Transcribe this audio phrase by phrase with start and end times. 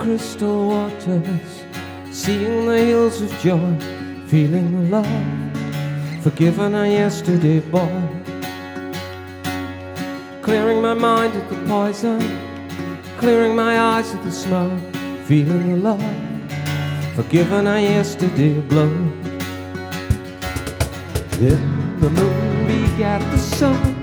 [0.00, 1.64] crystal waters,
[2.10, 3.76] seeing the hills of joy,
[4.26, 8.02] feeling the love, forgiven a yesterday boy.
[10.40, 12.20] Clearing my mind of the poison,
[13.18, 14.80] clearing my eyes of the smoke,
[15.26, 16.16] feeling the love,
[17.14, 18.88] forgiven a yesterday blow.
[21.38, 23.99] Then the moon begat the sun,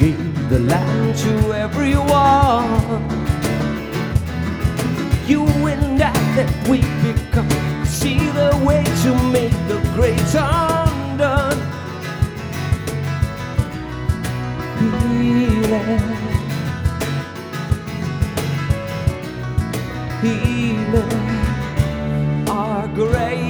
[0.00, 2.64] gave the land to everyone.
[5.28, 7.50] You and I that we become,
[7.84, 11.60] see the way to make the great undone.
[15.10, 16.00] Healing,
[20.22, 21.28] healing,
[22.48, 23.49] our great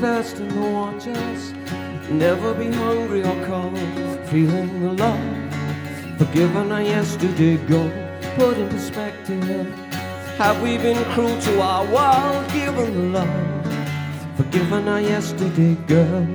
[0.00, 1.52] thirst in the waters.
[2.08, 3.78] Never be hungry or cold,
[4.30, 7.82] feeling the love, forgiven our yesterday go.
[8.36, 9.68] Put in perspective,
[10.38, 12.50] have we been cruel to our world?
[12.50, 16.26] Given the love, forgiven our yesterday girl.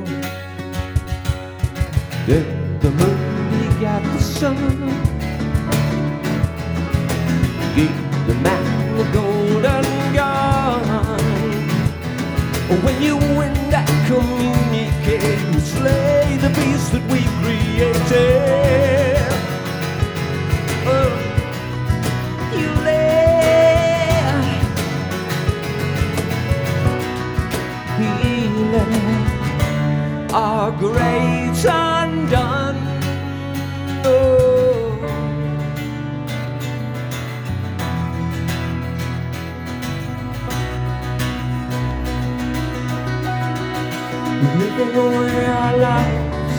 [2.27, 2.45] Did
[2.81, 3.19] the moon
[3.51, 4.57] begat the sun,
[7.75, 9.34] gave the man the golden
[12.83, 17.21] When you and I communicate, we slay the beast that we
[44.59, 46.55] living away our lives.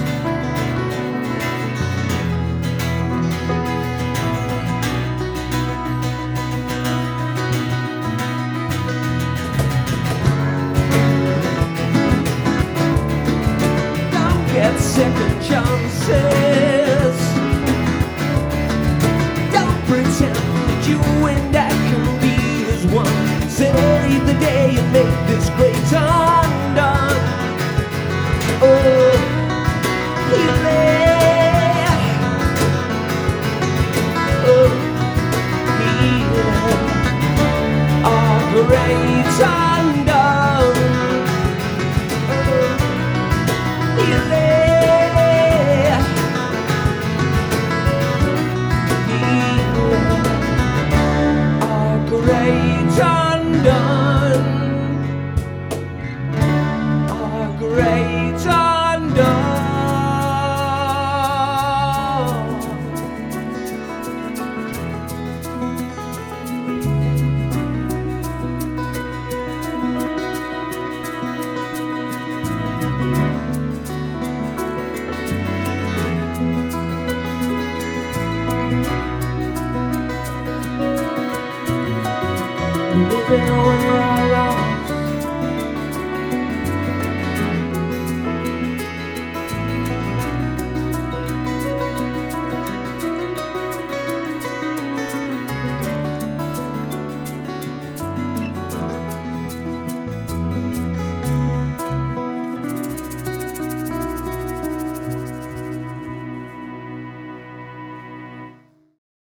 [14.12, 17.16] Don't get second chances.
[19.52, 21.55] Don't pretend that you and
[83.28, 84.25] Living where I